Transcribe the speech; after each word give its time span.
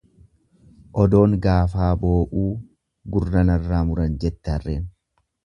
Odoon 1.03 1.35
gaafaa 1.43 1.89
boo'uu 2.05 2.47
gurra 3.17 3.45
narraa 3.51 3.83
muran 3.93 4.19
jette 4.27 4.57
harreen. 4.57 4.91